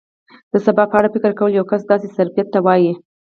د 0.51 0.53
سبا 0.65 0.83
په 0.89 0.95
اړه 0.99 1.09
فکر 1.15 1.31
کول 1.39 1.51
یو 1.53 1.65
کس 1.71 1.81
داسې 1.91 2.07
ظرفیت 2.17 2.47
ته 2.53 2.59
وایي. 2.65 2.91